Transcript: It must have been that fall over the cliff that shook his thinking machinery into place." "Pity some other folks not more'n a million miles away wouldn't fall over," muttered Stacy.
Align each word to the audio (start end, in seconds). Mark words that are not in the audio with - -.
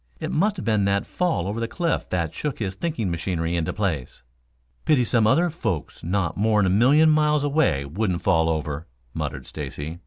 It 0.19 0.31
must 0.31 0.55
have 0.55 0.65
been 0.65 0.85
that 0.85 1.05
fall 1.05 1.47
over 1.47 1.59
the 1.59 1.67
cliff 1.67 2.09
that 2.09 2.33
shook 2.33 2.57
his 2.57 2.73
thinking 2.73 3.11
machinery 3.11 3.55
into 3.55 3.71
place." 3.71 4.23
"Pity 4.83 5.03
some 5.05 5.27
other 5.27 5.51
folks 5.51 6.03
not 6.03 6.35
more'n 6.35 6.65
a 6.65 6.71
million 6.71 7.11
miles 7.11 7.43
away 7.43 7.85
wouldn't 7.85 8.23
fall 8.23 8.49
over," 8.49 8.87
muttered 9.13 9.45
Stacy. 9.45 9.99